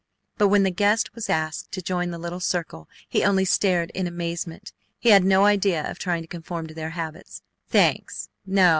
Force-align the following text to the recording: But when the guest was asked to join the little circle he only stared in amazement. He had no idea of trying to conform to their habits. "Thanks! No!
But 0.39 0.47
when 0.47 0.63
the 0.63 0.71
guest 0.71 1.13
was 1.13 1.29
asked 1.29 1.71
to 1.73 1.79
join 1.83 2.09
the 2.09 2.17
little 2.17 2.39
circle 2.39 2.89
he 3.07 3.23
only 3.23 3.45
stared 3.45 3.91
in 3.91 4.07
amazement. 4.07 4.73
He 4.97 5.09
had 5.09 5.23
no 5.23 5.45
idea 5.45 5.87
of 5.87 5.99
trying 5.99 6.23
to 6.23 6.27
conform 6.27 6.65
to 6.65 6.73
their 6.73 6.89
habits. 6.97 7.43
"Thanks! 7.69 8.27
No! 8.43 8.69